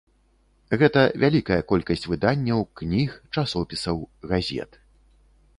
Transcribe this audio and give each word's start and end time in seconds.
Гэта 0.81 1.01
вялікая 1.23 1.59
колькасць 1.71 2.07
выданняў, 2.13 2.59
кніг, 2.81 3.09
часопісаў, 3.39 3.97
газет. 4.33 4.71